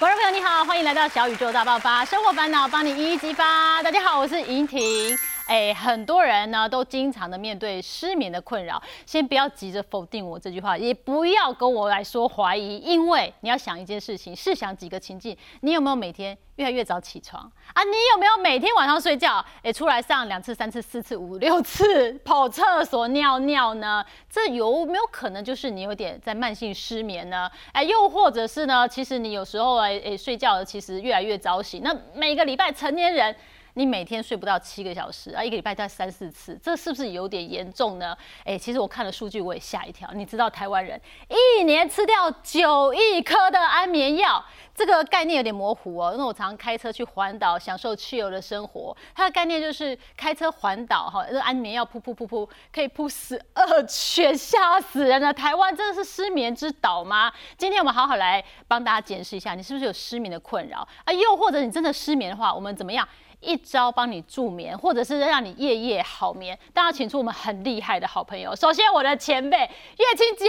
[0.00, 3.82] 观众朋友你好，欢迎来到小宇宙大爆发，生活烦恼帮你一一激发。
[3.82, 5.14] 大家好，我是莹婷。
[5.50, 17.82] 哎，很多人呢都经常的面对失眠的困扰，先不要急着否定我这句话，也不要跟我来说怀疑，因为你要想一件事情，试想几个情境，你有没有每天越来越早起床啊？
[17.82, 24.06] 你有没有每天晚上睡觉，哎，出来上两次、三次、四次、五六次跑厕所尿尿呢？
[24.30, 27.50] 这有没有可能就是你有点在慢性失眠呢？
[27.72, 33.34] 哎，又或者是呢，其实你有时候哎哎睡觉其实越来越早醒，那每个礼拜成年人。
[33.74, 38.16] 你每天睡不到七个小时啊，一个礼拜在三四次，这是不是有点严重呢？
[38.44, 40.10] 哎，其实我看了数据，我也吓一跳。
[40.12, 46.12] 你知道台湾人一年吃掉九亿颗的安眠药，这个概念有点模糊哦。
[46.12, 48.96] 因为我常常开车去环岛，享受自由的生活。
[49.14, 55.32] 它的概念就是开车环岛哈，那安眠药噗噗噗噗，可以噗十二圈，吓死人了。
[55.32, 57.32] 台湾真的是失眠之岛吗？
[57.56, 61.12] 今天我们好好来帮大家检视一下，你是不是有失眠的困扰啊？
[61.12, 63.06] 又或者你真的失眠的话，我们怎么样？
[63.40, 68.54] 一招帮你助眠，或者是让你夜夜好眠，当然请出我们很厉害的好朋友。
[68.54, 70.48] 首先，我的前辈月清姐，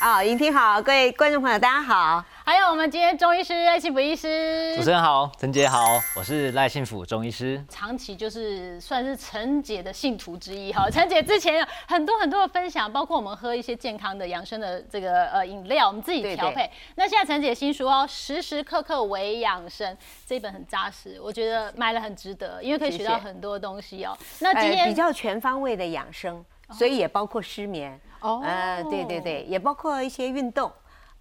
[0.00, 2.24] 啊，莹婷好，各位观众朋友大家好。
[2.42, 10.88] 还有我们今天中医师赖幸福医师，主持人好，陈姐好，我是赖幸福中医师，长期就是算是陈姐的信徒之一哈。
[10.90, 16.68] 陈姐之前有很多很多的分享，包括我们喝一些健康的养生的这个呃饮料，我们自己调配。
[16.96, 19.96] 那现在陈姐新书哦，时时刻刻为养生，
[20.26, 24.16] 这一本很扎实，我觉得买了很值得，因为可以学到很多东西哦。
[24.40, 30.72] 那今天比较全方位的养生，所以也包括失眠哦，呃，对对对，也包括一些运动。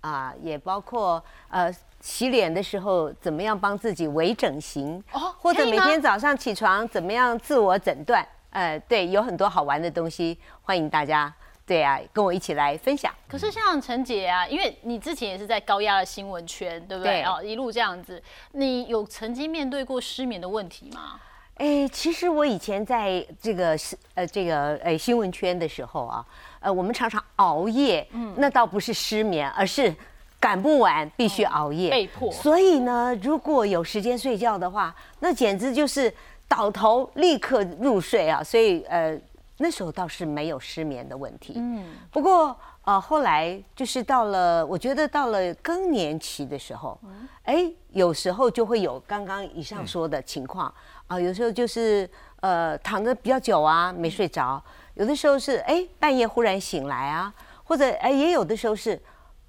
[0.01, 11.33] 啊，也包括呃洗脸的时候怎么样帮自己微整形，哦，或者每天早上起床怎么样自我诊断，呃，对，有很多好玩的东西，欢迎大家，
[11.65, 13.13] 对啊，跟我一起来分享。
[13.27, 17.21] 可是像陈姐啊，因为你之前也是在高压的新闻圈，对不对？
[17.23, 18.21] 哦，一路这样子，
[18.53, 21.19] 你有曾经面对过失眠的问题吗？
[21.59, 26.25] 哎，其实我以前在这个是呃这个呃新闻圈的时候啊。
[26.61, 29.95] 呃，我们常常熬夜，嗯，那倒不是失眠，而是
[30.41, 32.29] 赶不完，必须熬夜，被迫。
[32.33, 36.13] 所以呢，如果有时间睡觉的话，那简直就是
[36.49, 38.43] 倒头立刻入睡啊。
[38.43, 39.17] 所以呃，
[39.59, 41.53] 那时候倒是没有失眠的问题。
[41.55, 41.81] 嗯，
[42.11, 42.53] 不过
[42.83, 46.99] 呃，后来就是到了，我觉得到了更年期的时候，
[47.43, 50.73] 哎，有时候就会有刚刚以上说的情况
[51.09, 52.07] 啊，有时候就是
[52.39, 54.63] 呃躺着比较久啊，没睡着。
[54.93, 57.33] 有的时候是哎半夜忽然醒来啊，
[57.63, 59.01] 或者哎也有的时候是，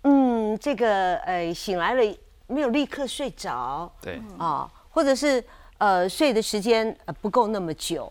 [0.04, 2.16] 嗯这个呃醒来了
[2.46, 5.44] 没有立刻睡着，对啊，或者是
[5.76, 8.10] 呃睡的时间呃不够那么久，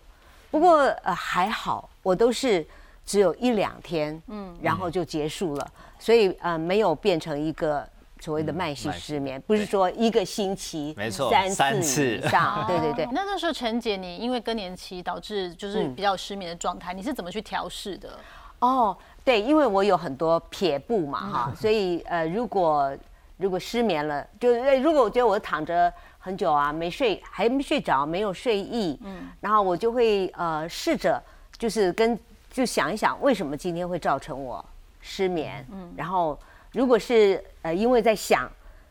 [0.52, 2.64] 不过呃还好我都是
[3.04, 7.88] 只有一两天，嗯，然后就结束了，所以呃没有变成一个。
[8.20, 13.06] 所谓的慢性失眠，不是说一个星期没错三次以上，对 对对。
[13.14, 18.20] 那那时候陈姐，你因为更年期导致就是比较失眠的状态，你是怎么去调试的？
[18.60, 22.94] 哦，对，因为我有很多撇步嘛哈，所以呃，如果
[23.38, 31.24] 如果失眠了，就是如果我觉得我躺着很久啊，没睡，还没睡着，没有睡意，嗯，然后我就会呃试着
[31.58, 32.20] 就是跟
[32.52, 34.64] 就想一想，为什么今天会造成我
[35.00, 35.66] 失眠？
[35.72, 36.38] 嗯，然后。
[36.74, 38.50] 如果是呃，因为在想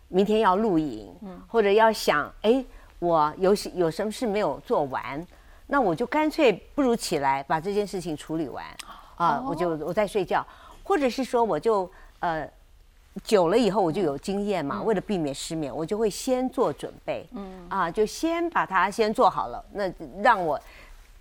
[0.09, 1.15] 明天要录影，
[1.47, 2.65] 或者要想哎，
[2.99, 5.25] 我有有什么事没有做完，
[5.69, 8.65] 那我就干脆不如起来把这件事情处理完。
[9.17, 10.47] 啊，我就我在睡觉，
[10.83, 11.91] 或者是说我就
[12.21, 12.49] 呃
[13.23, 17.67] 久了以后我就有经验嘛，为了避免失眠，我就会先做准备，嗯。
[17.69, 19.91] 啊，就先把它先做好了，那
[20.23, 20.61] 让我。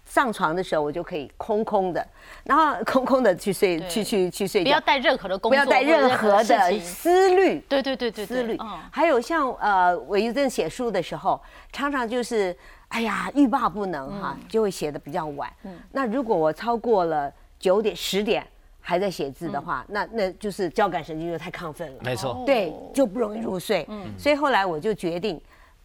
[0.07, 2.07] 上床的时候，我就可以空空的，
[2.45, 8.57] 然后空空的去睡，去去去睡觉，不要带任何的工作，不要带任何的思虑，对对对对，思虑。
[8.89, 11.39] 还有像呃，我一阵写书的时候，
[11.73, 12.55] 常常就是
[12.87, 15.51] 哎呀欲罢不能哈，就会写的比较晚。
[15.91, 18.47] 那如果我超过了九点十点
[18.79, 23.85] 还在写字的话，那那就是交感神经就太亢奋了，没错，对，就不容易入睡。
[23.89, 25.39] 嗯，所以后来我就决定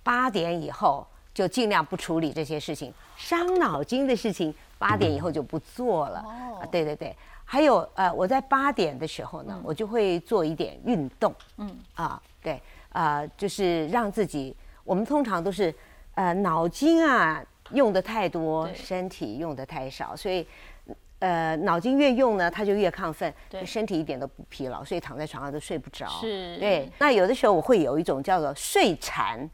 [0.05, 1.05] 八点以后。
[1.35, 6.23] 就尽量不处理这些事情，伤脑筋的事情，八点以后就不做了。
[6.27, 11.35] 哦，对对对，还有呃，我在八点的时候呢，我就会做一点运动。
[11.57, 15.75] 嗯，啊，对，啊，就是让自己，我们通常都是
[16.17, 20.47] 呃脑筋啊用的太多，身体用的太少，所以
[21.21, 26.07] 呃脑筋越用呢，它就越亢奋，对，身体一点都不疲劳，所以躺在床上都睡不着。
[26.21, 26.93] 是，对。
[26.99, 29.49] 那有的时候我会有一种叫做睡禅。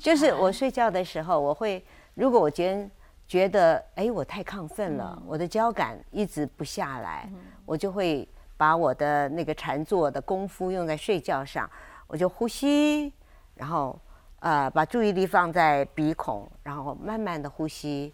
[0.00, 1.84] 就是我睡觉的时候，我会
[2.14, 2.90] 如果我觉得
[3.26, 7.30] 觉得哎我太亢奋了，我的交感一直不下来，
[7.64, 11.68] 我就会把我的那个禅坐的功夫用在睡觉上，
[12.06, 13.12] 我就呼吸
[13.54, 13.98] 然后
[14.40, 18.12] 呃把注意力放在鼻孔，然后慢慢的呼吸，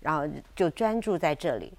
[0.00, 1.72] 然后就专注在这里。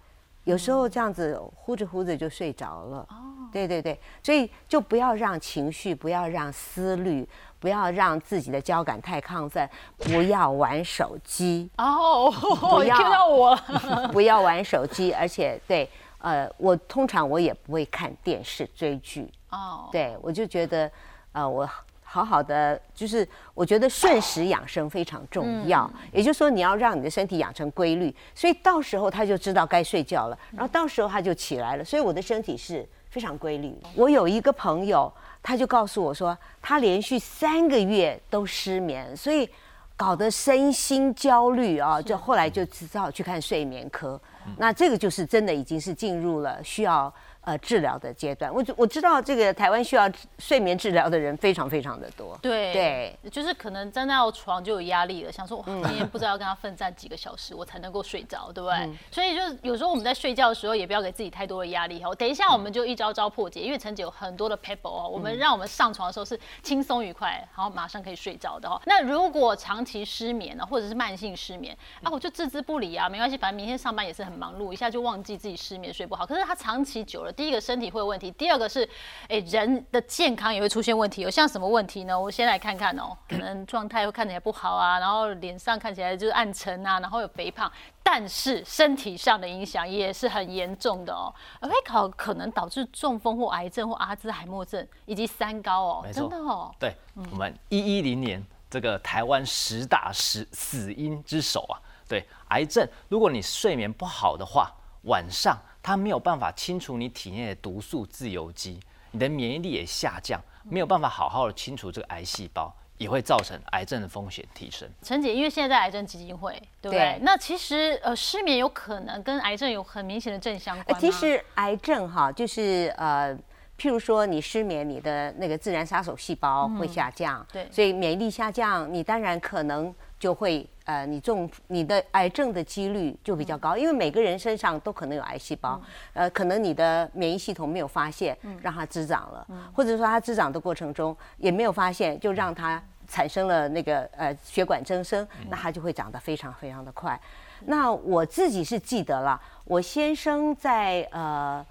[0.43, 2.97] 有时候这样子呼着呼着就睡着了。
[3.09, 7.25] 哦，对对对，所以就不要让情绪，不要让思虑，
[7.63, 9.65] 不要让自己的交感太亢奋，
[9.99, 11.69] 不要玩手机。
[11.77, 12.29] 哦，
[12.59, 14.09] 不要听到我了。
[14.11, 19.31] 不要玩手机，而且对，呃，我通常我也不会看电视追剧。
[19.49, 20.91] 哦，对，我就觉得，
[21.31, 21.65] 呃，我
[22.03, 25.89] 好好的，就是我觉得顺时养生非常重要。
[26.11, 31.85] 也就是说，你要让你的身体养成规律，所以到时候他就知道该睡觉了，然后到时候他就起来了。
[31.85, 33.71] 所以我的身体是非常规律。
[33.95, 35.13] 我有一个朋友，
[35.43, 39.47] 他就告诉我说，他连续三个月都失眠，所以
[39.95, 44.19] 搞得身心焦虑啊，就后来就只好去看睡眠科。
[44.57, 47.13] 那这个就是真的已经是进入了需要。
[47.45, 50.09] 呃，治疗的阶段，我我知道这个台湾需要
[50.39, 52.37] 睡眠治疗的人非常非常的多。
[52.41, 58.89] 对对，就是可能站到床就有压力了，想说哇，今天不知道要跟他奋战几个小时，我才能够睡着，对不对？
[59.11, 62.15] 所以就是有时候我们在睡觉的时候，也不要给自己太多的压力哦。
[62.15, 68.81] 等一下我们就一招招破解，因为陈姐有很多的 paper 哦，我们让我们上床的时候是轻松愉快，然后马上可以睡着的哦。
[68.85, 76.25] 那如果长期失眠呢，或者是慢性失眠啊，我就置之不理啊，没关系，反正明天上班也是很忙碌，一下就忘记自己失眠睡不好。
[76.25, 77.32] 可是他长期久了。
[77.33, 78.87] 第一个身体会有问题，第二个是，
[79.27, 81.21] 哎，人的健康也会出现问题。
[81.21, 82.19] 有像什么问题呢？
[82.19, 87.71] 我先来看看哦，可能状态会看起来不好啊，然后脸上看起来就是暗沉啊，然后有肥胖，
[88.01, 96.73] 但是身体上的影响也是很严重的哦，会考可能导致中风或癌症或阿兹海默症以及三高哦，真的哦。
[96.79, 96.95] 对，
[97.31, 104.71] 我们一一零年这个台湾十大死死因之首啊，对，癌症，如果你睡眠不好的话，
[105.03, 105.57] 晚上。
[105.83, 108.79] 它没有办法清除你体内的毒素自由基，
[109.11, 114.89] 你的免疫力也下降，没有办法好好的清除这个癌细胞，也会造成癌症的风险提升。
[115.01, 117.19] 陈姐，因为现在在癌症基金会，对不对？
[117.21, 120.97] 那其实呃，失眠有可能跟癌症有很明显的正相关。
[120.97, 123.37] 其实癌症哈，就是呃，
[123.77, 130.65] 譬如说你失眠，你的那个自然杀手细胞会下降，对，所以免疫力下降，你当然可能就会。
[130.85, 135.81] 呃，你中你的癌症的几率就比较高，因为每个人身上都可能有癌细胞，
[136.11, 147.17] 呃，可能你的免疫系统没有发现，让它滋长了，或者说它滋长的过程中也没有发现，就让它产生了那个呃血管增生，那它就会长得非常非常的快。
[147.61, 151.65] 那我自己是记得了，我先生在呃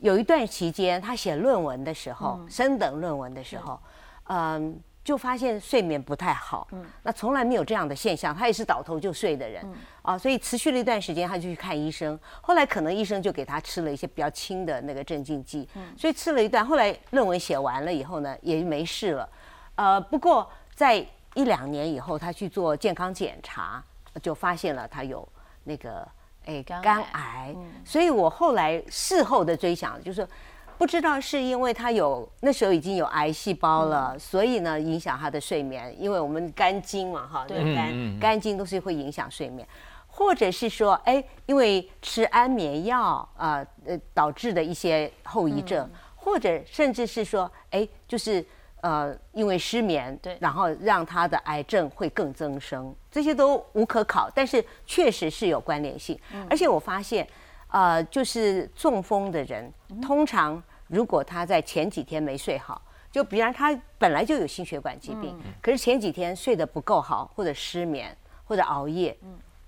[0.00, 3.80] 有一段期间他写论文的时候，升等论文的时候，
[4.24, 4.78] 嗯。
[5.02, 9.64] 就发现睡眠不太好，嗯，那从来没有这样的现象，他也是倒头就睡的人，
[10.02, 19.28] 啊，所以持续了一段时间，他就去看医生，后来可能医生就给他吃了一些比较轻的那个镇静剂，嗯，所以吃了一段，后来论文写完了以后呢，也没事了，
[19.74, 21.04] 呃，不过在
[21.34, 23.82] 一两年以后，他去做健康检查，
[24.22, 25.26] 就发现了他有
[25.64, 26.06] 那个
[26.44, 30.28] 哎肝癌，所以我后来事后的追想就是。
[30.80, 35.94] 不知道是因为他有那时候已经有癌细胞了，所以呢影响他的睡眠。
[36.00, 39.68] 因为我们肝经嘛，哈，肝肝经都是会影响睡眠，
[40.06, 45.86] 或者是说，哎，因为吃安眠药啊，呃，导致的一些后遗症，
[46.16, 48.42] 或者甚至是说，哎，就是
[48.80, 56.18] 呃，因为失眠，对，然后让他的癌症会更增生，这些都无可考，但是确实是有关联性。
[56.48, 57.28] 而且我发现，
[57.68, 60.62] 呃，就是中风的人通常。
[60.90, 62.82] 如果他在前几天没睡好，
[63.12, 69.16] 就比方他本来就有心血管疾病，可是前几天睡得不够好，或者失眠，或者熬夜。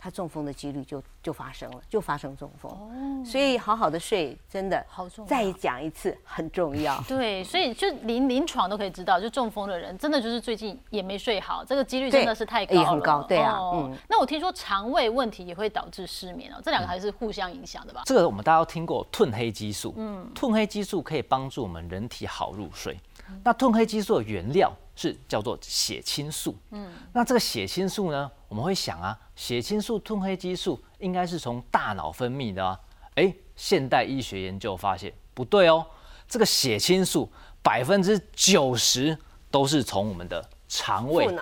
[0.03, 2.69] 他中风的几率就就发生了，就发生中风。
[2.73, 2.91] 哦，
[3.25, 5.29] 所以好好的睡真的好重要。
[5.29, 7.01] 再讲一次，很重要。
[7.07, 12.81] 对，所以就临临床都可以知道，就中风的人真的就是最近也没睡好，这个几率真的是太高了。
[12.81, 13.57] 也很高，对啊。
[13.75, 13.97] 嗯。
[14.09, 18.03] 那我听说肠胃问题也会导致失眠哦，这两个还是互相影响的吧？
[18.05, 19.95] 这个我们大家都听过褪黑激素。
[19.97, 20.29] 嗯。
[20.35, 22.99] 褪黑激素可以帮助我们人体好入睡。
[23.45, 26.57] 那褪黑激素的原料是叫做血清素。
[26.71, 26.93] 嗯。
[27.13, 29.19] 那这个血清素呢，我们会想啊。
[29.35, 32.79] 血清素、褪黑激素应该是从大脑分泌的啊，
[33.15, 35.85] 哎，现代医学研究发现不对哦，
[36.29, 37.31] 这个血清素
[37.63, 39.17] 百分之九十
[39.51, 41.35] 都是从我们的肠胃。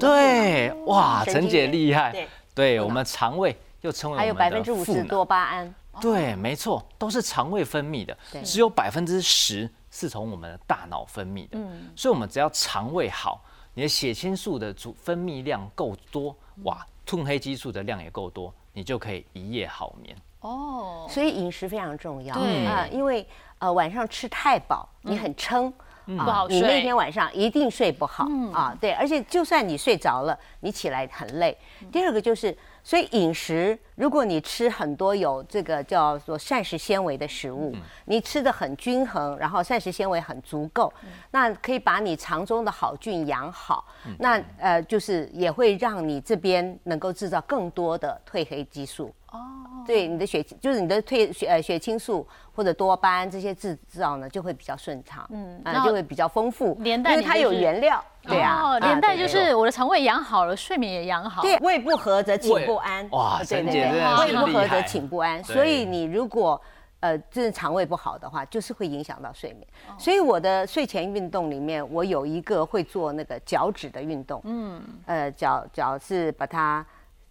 [0.00, 2.26] 对，哇，陈姐厉害。
[2.54, 5.74] 对，我们肠胃又称为还有百分之五十多巴胺。
[6.00, 11.58] 对，没错，都是肠胃分泌的，只有百分之十是从我们的大脑分泌的。
[11.58, 13.42] 嗯，所以我们只要肠胃好，
[13.74, 16.86] 你的血清素的主分泌量够多，哇。
[17.08, 21.06] 褪黑激素的量也够多，你就可以一夜好眠哦。
[21.08, 23.26] 所以饮食非常重要，对啊，因为
[23.60, 25.72] 呃晚上吃太饱，你很撑
[26.04, 28.76] 不好你那天晚上一定睡不好、啊。
[28.78, 31.56] 对，而且就算你睡着了，你起来很累。
[31.90, 32.54] 第二个就是，
[32.88, 37.76] 所以饮食，如果你吃很多有这个叫做膳食纤维的食物，
[38.06, 40.90] 你吃的很均衡，然后膳食纤维很足够，
[41.30, 43.84] 那可以把你肠中的好菌养好。
[44.18, 49.14] 那呃，就是也会让你这边能够制造更多的褪黑激素。
[49.38, 61.42] 哦，对你的血就是你的褪血呃血清素或者多巴胺这些制造呢就会比较顺畅，嗯，啊然后就会比较丰富，连带因为它有原料，对啊，哦，啊连带就是我的肠胃养好了，睡眠也养好。
[61.42, 66.60] 对胃不和则寝不安，哇对对对胃不和则寝不安，所以你如果
[67.00, 69.64] 呃，就是肠胃不好的话，就是会影响到睡眠。
[69.88, 76.84] 哦所以我的睡前运动里面，我有一个会做那个脚趾的运动，嗯，呃，脚脚是把它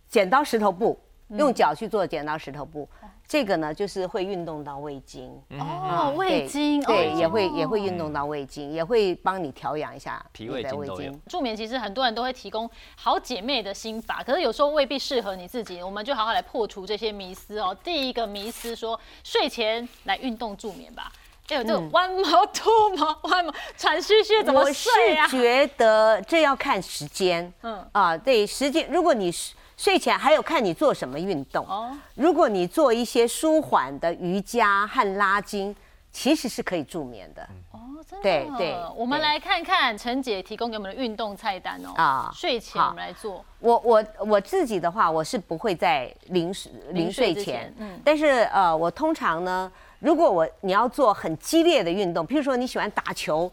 [0.07, 2.87] 剪刀石头布，嗯用脚去做剪刀石头布，
[3.27, 5.29] 这个呢就是会运动到胃经。
[5.59, 11.21] 哦，胃对经对，哦也会也会运动到胃经，也会帮你调养一下脾胃经都有胃经。
[11.27, 15.83] 助眠其实很多人都会提供好姐妹的心法，可是有时候未必适合你自己。
[15.83, 17.75] 我们就好好来破除这些迷思哦。
[17.83, 21.11] 第一个迷思说睡前来运动助眠吧。
[21.49, 25.27] 哎呦，这个 one more two more one more 喘吁吁怎么我是睡啊？
[25.27, 29.31] 觉得这要看时间，嗯嗯啊，对时间，如果你
[29.77, 35.75] 睡睡前还有看你做什么运动，哦如果你做一些舒缓的瑜伽和拉筋，
[36.11, 37.47] 其实是可以助眠的。
[37.71, 37.79] 哦，
[38.09, 38.23] 真的。
[38.23, 41.93] 对对我们来看看陈姐提供给我们的运动菜单哦。
[41.95, 43.45] 啊睡前我们来做。
[43.59, 53.51] 我我我自己的话，我是不会在临睡临睡前，前嗯但是呃，我通常呢，如果我你要做很激烈的运动，譬如说你喜欢打球，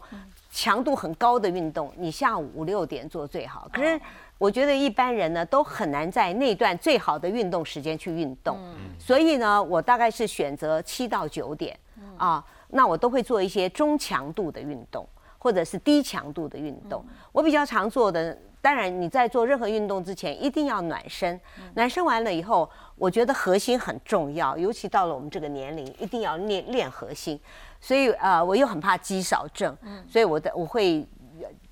[0.51, 3.67] 强度很高的运动，你下午五六点做最好。
[3.71, 3.99] 可是
[4.37, 8.57] 我觉得一般人呢都很难在那段最好的运动时间去运动，
[8.99, 11.77] 所以呢，我大概是选择七到九点。
[12.17, 15.07] 啊，那我都会做一些中强度的运动。
[15.37, 21.39] 或者是低强度的运动，我比较常做的，当然你在做任何运动之前一定要暖身，
[21.75, 27.39] 暖身完了以后，我觉得核心很重要，尤其到了我们这个年龄，一定要练练核心。
[27.79, 29.77] 所以呃，我又很怕肌少症，
[30.09, 31.07] 所以我的我会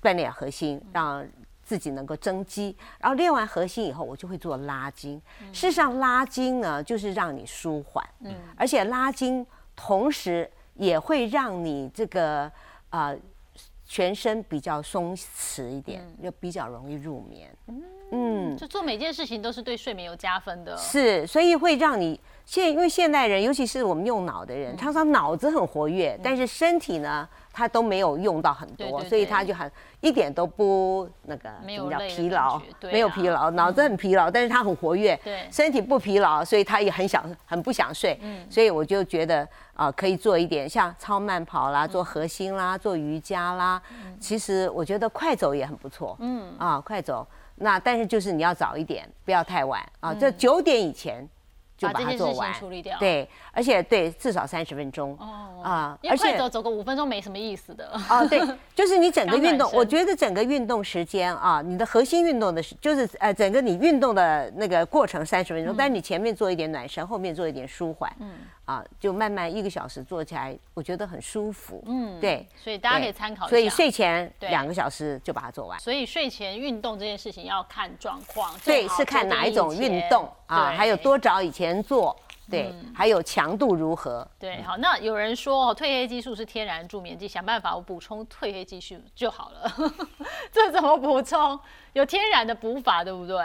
[0.00, 1.26] 锻炼核心，让
[1.64, 2.76] 自己能够增肌。
[2.98, 5.20] 然后练完核心以后，我就会做拉筋。
[5.52, 12.50] 事实上，拉筋呢就是让你舒缓，嗯而且拉筋同时也会让你这个
[12.90, 13.16] 呃
[13.84, 17.54] 全身比较松弛一点，就比较容易入眠。
[18.12, 20.76] 嗯，就做每件事情都是对睡眠有加分的。
[20.76, 24.58] 是，所以会让你现因为现代人，尤其是我们用脑的嗯。
[24.58, 29.70] 人，常常脑子很活跃，但是身体呢，他都没有用到很多，所以他就很
[30.00, 35.18] 一点都不那个没有怎么叫疲劳没有啊疲劳，脑子很疲劳，但是他很活跃，
[35.50, 38.46] 身体不疲劳，所以他也很想很不想睡，嗯。
[38.50, 41.72] 所以我就觉得啊、可以做一点像超慢跑嗯。
[41.72, 43.80] 啦，做核心啦，做瑜伽啦，
[44.20, 46.54] 其实我觉得快走也很不错，嗯。
[46.58, 47.26] 啊，快走。
[47.56, 51.26] 那但是就是你要早一点，不要太晚啊，这九点以前
[51.76, 52.98] 就把嗯把这件事情它做完处理掉。。
[52.98, 57.90] 对，而且对至少三十分钟哦啊，而且走走个五分钟没什么意思的。
[58.08, 58.40] 哦，对，
[58.74, 68.30] 就是你整个运动，我觉得整个运动时间啊，你的核心运动的是，就是呃，整个你运动的那个过程三十分钟，但你前面做一点暖身，后面做一点舒缓，嗯，
[68.64, 73.50] 啊，就慢慢一个小时做起来，我觉得很舒服，嗯，对，所以大家可以参考一下。
[73.50, 75.78] 所以睡前两个小时就把它做完。
[75.78, 80.94] 所以睡前运动这件事情要看状况，对，是看哪一种运动啊，还有。
[81.04, 82.18] 多早以前做，
[82.50, 89.70] 对，还有强度如何，对，好，那有人说哦，褪黑激素是天然助眠剂，想办法我补充褪黑激素就好了。
[90.50, 91.60] 这怎么补充？
[91.92, 93.36] 有天然的补法，对不对？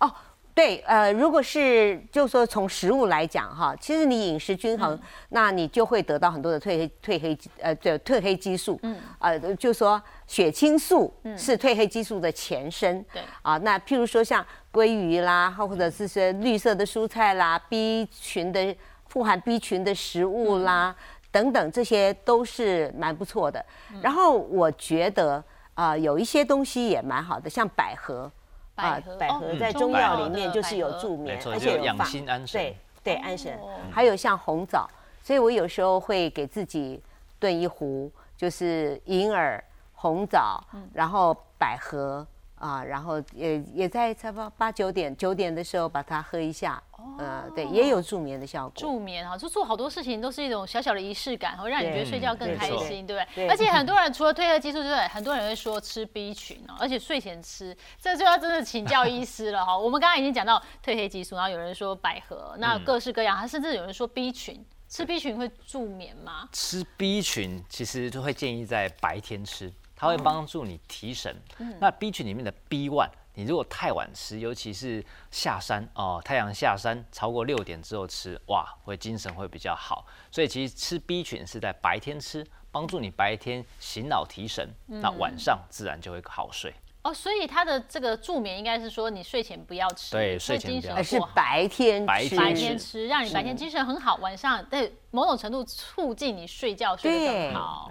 [0.00, 0.14] 哦，
[0.58, 4.98] 对，呃，如果是就说从食物来讲哈，其实你饮食均衡，
[5.28, 18.74] 那你就会得到很多的褪黑褪黑呃对褪黑激素，嗯，呃，就说血清素是褪黑激素的前身，对啊，那譬如说像鲑鱼啦，或者是些绿色的蔬菜啦，B 群的
[19.06, 20.92] 富含 B 群的食物啦。
[21.30, 23.64] 等等，这些都是蛮不错的。
[24.02, 28.28] 然后我觉得啊、有一些东西也蛮好的，像百合，
[28.78, 32.60] 百合百哦合在中中药药里面就是有助眠而且有养心安神。
[32.60, 33.70] 对对，安神哦。
[33.90, 34.88] 还有像红枣，
[35.22, 37.02] 所以我有时候会给自己
[37.38, 39.62] 炖一壶，就是银耳、
[39.94, 40.88] 红枣，嗯。
[40.94, 42.26] 然后百合
[42.58, 46.82] 啊，然后也也在差不多八九点九点的时候把它喝一下，
[47.18, 48.72] 呃，对，也有助眠的效果。
[48.76, 53.46] 助眠哈，就做好多事情都是一种小小的仪式感，会让你觉得睡觉更开心，对不对？
[53.46, 59.76] 对而且 很多人除了褪黑激素之外，很多人会说吃 B 群哦，而且睡前吃，这就要真的请教医师了哈。
[59.78, 64.64] 我们刚刚已经讲到褪黑激素，然后有人说百合，那各式各样，还甚至有人说 B 群。
[64.90, 66.48] 吃 B 群会助眠吗？
[66.50, 71.34] 吃 B 群其实就会建议在白天吃，它会帮助你提神。
[71.80, 80.06] 那 B 群里面的 B one，你如果太晚吃，尤其是下山哦，太阳下山超过六点之后吃，哇，会精神会比较好。
[80.30, 86.72] 所以其实吃 B 群是在白天吃，帮助你白天醒脑提神，那晚上自然就会好睡。
[87.08, 97.90] 哦，所以它的这个助眠应该是说你睡前不要吃，对睡前不要精神而是白天吃，白天吃，让你白天精神很好，晚上对某种程度促进你睡觉睡得更好。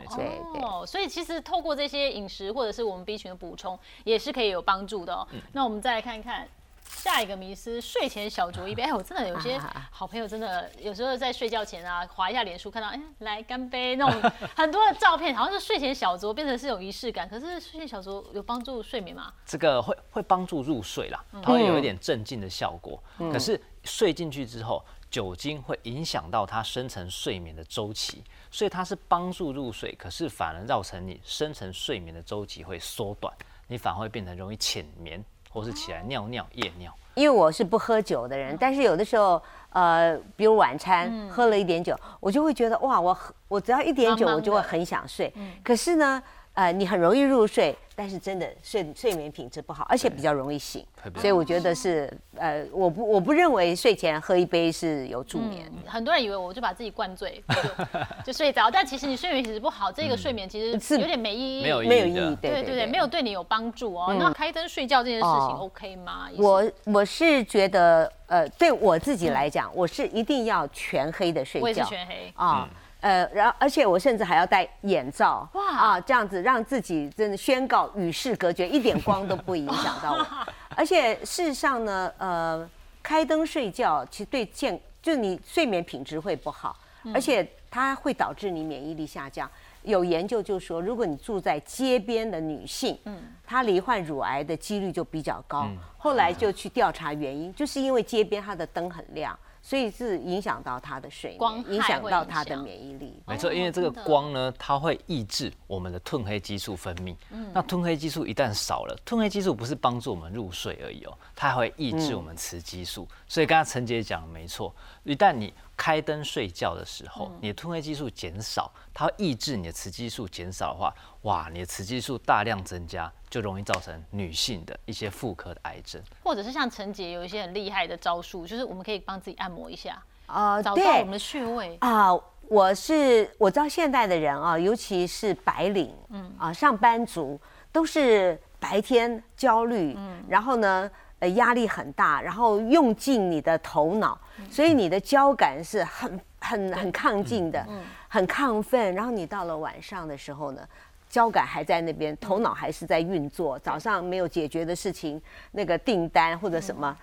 [0.61, 5.27] 哦，所以其实透过这些饮食或者是我们 B 群的补充，也是可以有帮助的哦。
[5.31, 6.47] 嗯那我们再来看看。
[6.89, 8.83] 下一个迷思，睡前小酌一杯。
[8.83, 17.27] 哎，我真的有些啊好朋友，真的有时候在睡觉前啊，划一下脸书，看到哎，来干杯那种 很多的照片，好像是睡前小酌，变成是有仪式感。
[17.27, 19.33] 可是睡前小酌有帮助睡眠吗？
[19.45, 23.01] 这个会会帮助入睡啦，它会有一点镇静的效果。
[23.17, 33.33] 可是睡进去之后，酒精会影响到它深层睡眠的周期，所以它是帮助入睡，可是反而造成你深层睡眠的周期会缩短，
[33.67, 35.23] 你反而会变成容易浅眠，
[35.57, 36.93] 或是起来尿尿、夜尿。
[37.15, 45.33] 因为我是不喝酒的人，但是有的时候，呃，比如晚餐、喝了一点酒，我就会觉得哇，我喝我只要一点酒，我就会很想睡。
[45.63, 46.21] 可是呢，
[46.57, 50.83] 呃，你很容易入睡，但是真的睡睡眠品质不好，而且比较容易醒
[51.15, 55.71] 所以我觉得是呃，我不我不认为睡前喝一杯是有助眠。
[55.85, 57.85] 很多人以为我就把自己灌醉就
[58.25, 61.61] 就睡着，但其实你睡眠品质不好，这个睡眠其实是有点没意义。
[61.61, 64.15] 没有意义没有意义，对对对对，没有对你有帮助哦。
[64.17, 66.27] 那开灯睡觉这件事情哦 OK 吗？
[66.39, 71.85] 我我是觉得，呃，对我自己来讲，我是一定要全黑的睡我也是觉。
[71.85, 72.33] 全黑。
[72.35, 72.67] 啊。
[72.99, 80.27] 呃，然后而且我甚至还要戴眼罩，哇啊，这样子让自己真的宣告与世隔绝，一点光都不影响到我。
[80.75, 82.67] 而且事实上呢，呃，
[83.03, 86.75] 开灯睡觉其实对健，就你睡眠品质会不好，
[87.13, 89.49] 而且它会导致你免疫力下降。
[89.83, 95.69] 有研究就说，如果你住在街边的女性，嗯，她罹患乳癌的几率就比较高。
[95.97, 99.37] 后来就去调查原因，就是因为街边它的灯很亮。
[99.67, 103.21] 所以是影响到他的睡光眠，影响到他的免疫力。
[103.27, 107.13] 没错，哦因为这个光呢，它会抑制我们的褪黑激素分泌。
[107.53, 113.05] 那褪黑激素一旦少了，褪黑激素不是帮助我们入睡而已哦，它还会抑制我们雌激素。
[113.27, 126.01] 所以刚刚陈姐讲的没错，一旦你开灯睡觉的时候，你的褪黑激素减少，它会抑制你的雌激素减少的话，哇，你的雌激素大量增加，就容易造成女性的一些妇科的癌症。
[126.23, 131.77] 或者是像陈杰有一些很厉害的招数，就是我们可以帮自己按摩一下，啊找到我们的穴位。
[131.79, 132.09] 啊，
[132.49, 137.39] 我是我知道现代的人啊，尤其是白领，嗯啊，上班族
[137.71, 147.65] 都是白天焦虑，嗯，然后呢，呃，压力很大，然后用尽你的头脑，所以你的交感是很很很亢进的，
[148.07, 150.61] 很亢奋，然后你到了晚上的时候呢。
[151.09, 153.57] 交感还在那边，头脑还是在运作。
[153.59, 155.19] 早上没有解决的事情，
[155.51, 156.95] 那个订单或者什么，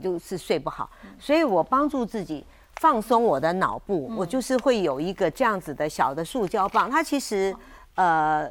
[0.00, 0.88] 就是睡不好。
[1.18, 7.54] 所以我帮助自己放松我的脑部，我就是会有一个这样子的小的塑胶棒，它其实
[7.96, 8.48] 呃，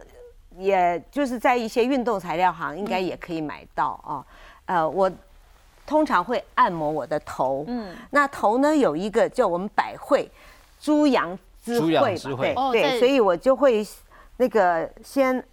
[0.58, 4.24] 也就是在一些运动材料行应该也可以买到哦。
[4.68, 5.12] 呃，我
[5.86, 10.30] 通常会按摩我的头，嗯，那头呢有一个叫我们百会
[10.80, 12.54] 猪羊之会吧，之会。
[12.72, 13.86] 对所以我就会
[14.38, 15.44] 那个先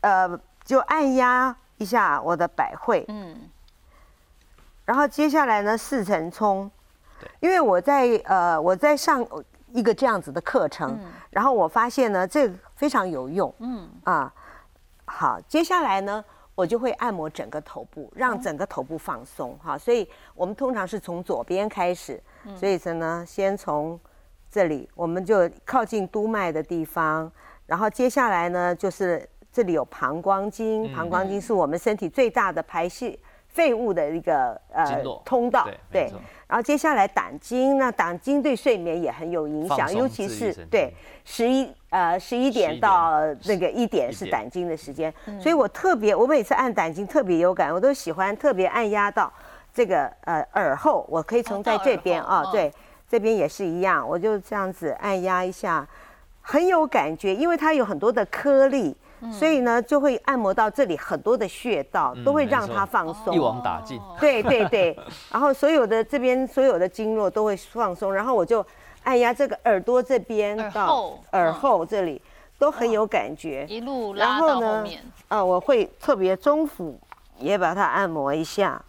[0.00, 3.36] 呃就按压一下我的百会，嗯，
[4.84, 6.70] 然后接下来呢，四层冲
[7.20, 9.26] 对，因为我在呃我在上
[9.72, 10.98] 一个这样子的课程，
[11.30, 13.90] 然后我发现呢这个非常有用，嗯。
[14.04, 14.32] 啊，
[15.04, 16.24] 好，接下来呢
[16.56, 22.20] 我就会按摩整个头部，让整个头部放松哈，所以我们通常是从左边开始，
[22.56, 24.00] 所以说呢先从
[24.50, 27.30] 这里，我们就靠近督脉的地方，
[27.66, 33.18] 然后接下来呢就是这里有膀胱经，膀胱经是我们身体最大的排泄
[33.56, 36.12] 废物的一个呃通道对，
[36.46, 40.92] 然后接下来胆经，那胆经对睡眠也很有影响，尤其是对
[41.24, 49.32] 十一呃十一点到点那个一点是胆经的时间，所以我特别我每次按胆经特别有感，我都喜欢特别按压到
[49.72, 52.70] 这个呃耳后，我可以从在这边啊，对，
[53.08, 55.88] 这边也是一样，我就这样子按压一下，
[56.42, 58.94] 很有感觉，因为它有很多的颗粒。
[59.20, 63.34] 嗯所以呢，就会按摩到这里很多的穴道，都会让它放松。
[63.34, 64.00] 一网打尽。
[64.20, 64.98] 对对对，
[65.32, 68.64] 然后所有的这边所有的经络都会放松，然后我就
[69.04, 72.20] 按压这个耳朵这边到耳嗯后这里
[72.58, 73.64] 都很有感觉。
[73.68, 76.98] 一路然拉到后面。，呃，我会特别中府
[77.38, 78.80] 也把它按摩一下。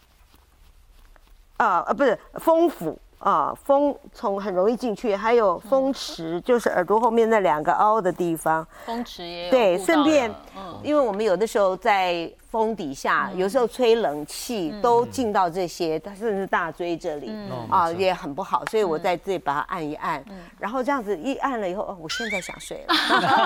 [1.58, 8.66] 啊呃，不是风府，啊，风从很容易进去，还有风池，就是耳朵后面那两个凹的地方。
[8.86, 17.68] 风池也有对，顺便嗯，因为我们有的时候在风底下，有时候吹冷气都进到这些，它甚至大椎这里嗯。
[17.70, 20.24] 啊，也很不好，所以我在这里把它按一按，
[20.58, 22.96] 然后这样子一按了以后，哦，我现在想睡了。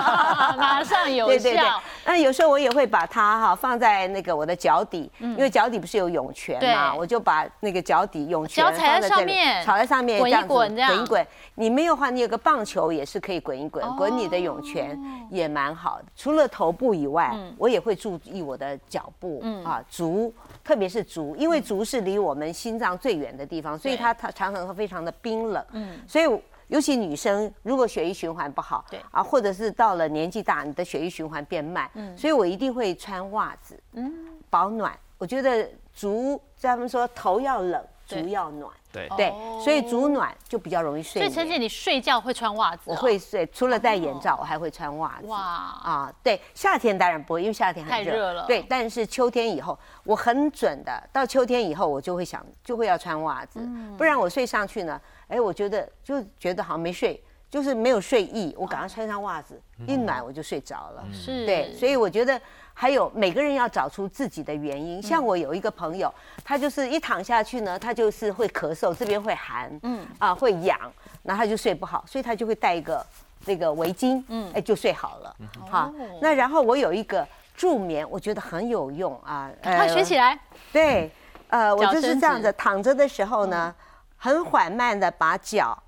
[0.56, 1.64] 马上有对对对。，
[2.04, 9.64] 那有时候我也会把它哈放在那个我的脚底，因为脚底不是有涌泉嘛，我就把那个脚底涌泉脚踩在上面。
[9.64, 10.90] 踩在上面滚一这样子滚这样。
[10.92, 11.26] 滚一滚。
[11.54, 13.94] 你没有的话，你有个棒球也是可以滚一滚，哦。
[13.98, 14.98] 滚你的涌泉
[15.30, 16.04] 也蛮好的。
[16.16, 17.54] 除了头部以外，嗯。
[17.58, 20.32] 我也会注意我的脚部啊足。
[20.62, 25.64] 特别是足，因为足是离我们心脏最远的地方，所以它它常常会非常的冰冷。
[25.72, 26.24] 嗯，所以
[26.68, 34.12] 尤其女生如果血液循环不好，对啊，或者是到了年纪大，你的血液循环变慢，所以我一定会穿袜子，嗯，
[34.48, 34.96] 保暖。
[35.18, 42.94] 我觉得足，他们说头要冷，对足要暖，对，对哦，所以足暖就比较容易睡所以陈姐，你睡觉会穿袜子哦？
[42.94, 45.26] 我会睡，除了戴眼罩，我还会穿袜子。
[45.26, 45.38] 哇。
[45.38, 48.44] 啊，对，夏天当然不会，因为夏天很太热了。
[48.46, 53.96] 对，但是秋天以后，我很准的，到秋天以后我就会想，就会要穿袜子，嗯。
[53.96, 61.04] 不然我睡上去呢，哎，我觉得就觉得好像没睡，就是没有睡意，我赶快穿上袜子，一暖我就睡着了。
[61.12, 62.40] 是，对，所以我觉得
[62.74, 64.98] 还有每个人要找出自己的原因。
[64.98, 65.02] 嗯。
[65.02, 66.12] 像我有一个朋友，
[66.44, 70.06] 他就是一躺下去呢，他就是会咳嗽，这边会寒，嗯。
[70.18, 70.78] 啊会痒，
[71.22, 73.04] 然后他就睡不好，所以他就会带一个
[73.44, 75.36] 那个围巾，嗯，哎就睡好了。
[75.70, 80.38] 好哦，那然后我有一个助眠，我觉得很有用啊，快学起来。
[80.72, 81.10] 对，
[81.48, 83.74] 呃，我就是这样子躺着的时候呢，
[84.16, 85.80] 很缓慢的把脚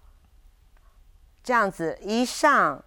[1.42, 2.82] 这样子一上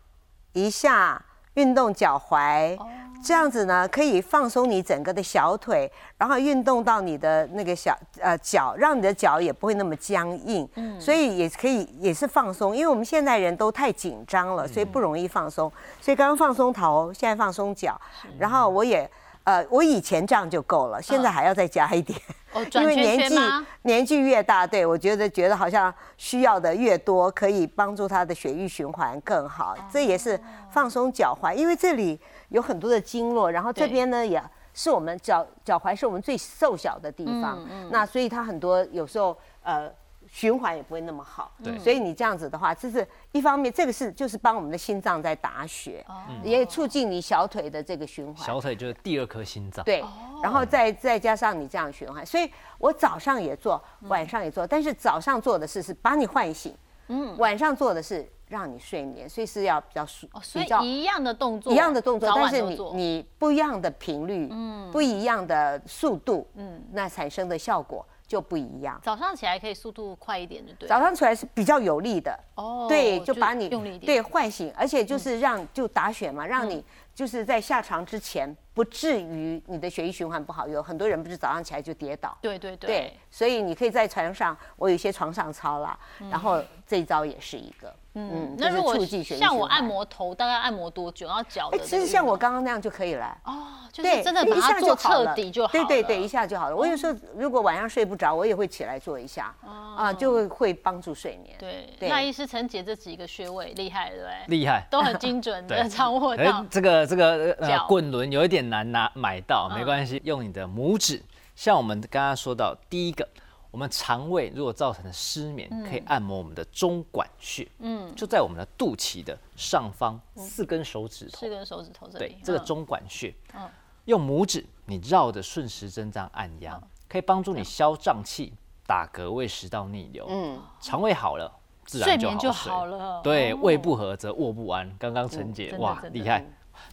[0.53, 1.23] 一下
[1.57, 2.77] 运动脚踝，
[3.23, 10.67] 这样子呢可以放松你整个的小腿，然后运动到你的那个小呃脚，让你的脚也不会那么僵硬，
[10.99, 17.99] 所以也可以也是放松，因为我们现代人都太紧张了，所以不容易放松，所以刚刚放松头，现在放松脚，
[18.39, 19.09] 然后我也。
[19.47, 22.19] 呃，我以前这样就够了，现在还要再加一点。
[22.53, 23.35] 哦，因为年纪？
[23.83, 29.73] 年纪越大，对我觉得觉得好像需要的越多，可以帮助他的血液循环更好。
[29.73, 30.39] 哦这也是
[30.71, 34.41] 放松脚踝，因为这里有很多的经络，然后这边呢也
[34.73, 39.91] 是我们脚脚踝是我们最瘦小的地方，嗯那所以它很多有时候呃。
[40.29, 41.77] 循环也不会那么好，对。
[41.79, 46.21] 所以你这样子的话，这是一方面，这个是就是帮我们的心脏在打血，哦。
[46.43, 48.45] 也促进你小腿的这个循环。
[48.45, 49.83] 小腿就是第二颗心脏。
[49.85, 50.03] 对，
[50.43, 56.75] 然后再再加上你这样循环，所以我早上也做，嗯晚上也做，但是早上做的事是把你唤醒，
[57.07, 68.99] 嗯，晚上做的是让你睡眠，所以是要比较舒哦，所比较以一样的动作，一样的动作，但是你你不一样的频率，嗯，不一样的速度，嗯，那产生的效果就不一样。
[69.03, 70.87] 早上起来可以速度快一点，就对。
[70.87, 76.83] 早上起来是比较有力的，哦对，就把你对唤醒，而且就是让就打血嘛，让你
[77.15, 80.67] 就是在下床之前不至于你的血液循环不好。
[80.67, 85.97] 有很多人不是早上起来就跌倒，对对对对，所以你可以在床上，我有一些床上操啦，
[86.29, 91.27] 然后这一招也是一个，嗯，那如果像我按，摩头，大概按摩多久？
[91.27, 91.81] 然后脚的哎？
[91.83, 93.37] 其实像我刚刚那样就可以了。
[93.43, 95.85] 哦，就是，真的把一下它做彻就好了底就好了。
[95.85, 96.75] 对对对，一下就好了。
[96.75, 99.53] 我有时候如果晚上睡不着，我也会起来做一下，
[99.95, 101.55] 啊，就会会帮助睡眠。
[101.59, 104.57] 对，对那医师陈姐这几个穴位厉害，对不对？
[104.57, 104.85] 厉害。
[104.89, 106.65] 都很精准的 掌握哎到，。
[106.71, 107.55] 这个这个
[107.87, 111.21] 滚轮有一点难拿买到，嗯没关系，用你的拇指。
[111.55, 113.27] 像我们刚刚说到，第一个，
[113.71, 121.37] 我们肠胃如果造成的失眠，可以按摩我们的中管穴，嗯，就在我们的肚脐的上方四根手指头。
[121.37, 123.69] 四，根手指头这里对，，这个嗯中管穴，嗯。
[124.05, 128.53] 用拇指你绕着顺时针这样按压，可以帮助你消胀气、
[128.85, 130.25] 打嗝、胃食道逆流。
[130.29, 131.51] 嗯，肠胃好了，
[131.85, 133.21] 自然就好了。
[133.21, 133.59] 对，哦。
[133.61, 134.89] 胃不和则卧不安。
[134.97, 136.45] 刚刚陈姐哇厉害。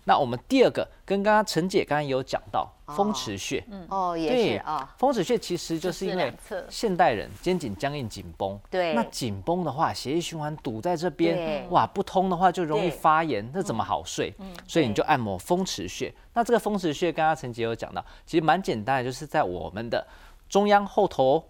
[0.04, 6.32] 那我们第二个跟刚刚陈姐刚刚有讲到风池穴，哦，也是啊，风池穴其实就是因为
[6.68, 14.34] 现代人肩颈僵硬紧绷，对那紧绷的话，血液循环堵在这边，哇，不通的话就容易发炎，那怎么好睡？
[14.66, 16.12] 所以你就按摩风池穴。
[16.34, 20.06] 那这个风池穴，刚刚陈姐有讲到，其实蛮简单的，就是在我们的
[20.48, 21.42] 中央后头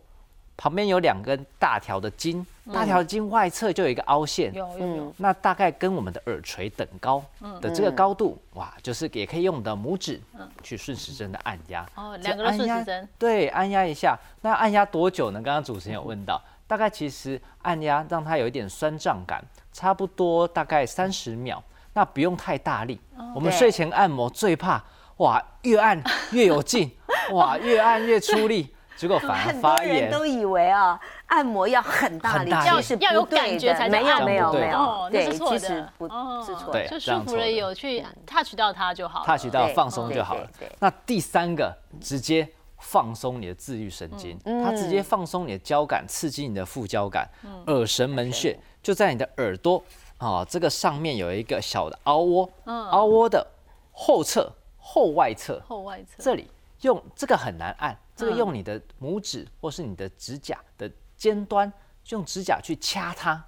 [0.57, 7.23] 旁边有两根大条的筋，大条筋外侧就有一个凹陷，有有有，那大概跟我们的耳垂等高
[7.61, 10.21] 的这个高度，哇，就是也可以用我们的拇指
[10.63, 11.85] 去顺时针的按压。
[11.95, 14.19] 哦，两个顺时针，对，按压一下。
[14.43, 15.43] 那按压多久呢？
[15.43, 21.63] 刚刚主持人有问到，大概其实按压让它有一点酸胀感，差不多大概三十秒。
[21.97, 23.01] 那不用太大力。
[23.35, 24.83] 我们睡前按摩最怕
[25.19, 26.91] 哇，越按越有劲，
[27.31, 28.74] 哇，越按越出力。
[28.97, 29.89] 结果反而很发炎。
[29.89, 34.27] 多人都以为啊，按摩要很大力，很大力其实要有感觉才叫没有按摩。
[34.27, 36.73] 没有没哦有，对，其实不哦是错的。
[36.73, 39.27] 对就舒服了，有去 touch 到它就好了。
[39.27, 40.49] touch 到放松就好了。
[40.79, 44.63] 那第三个，直接放松你的自律神经，嗯。
[44.63, 47.29] 它直接放松你的交感，刺激你的副交感，
[47.67, 49.83] 耳神门穴就在你的耳朵
[50.19, 53.47] 啊，这个上面有一个小的凹窝，凹窝的
[53.93, 55.61] 后侧后外侧。
[55.67, 56.23] 后外侧。
[56.23, 56.49] 这里
[56.83, 61.73] 用这个很难按，这个嗯用你的拇指或是你的指甲的尖端，
[62.11, 63.45] 用指甲去掐它，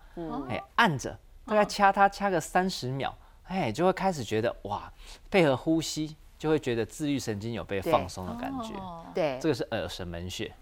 [0.49, 4.93] 哎，按着，大概掐它掐个三十秒，哎，就会开始觉得哇，
[5.31, 8.75] 配合呼吸，就会觉得自律神经有被放松的感觉。
[8.75, 10.53] 哦对这，个是耳神门穴。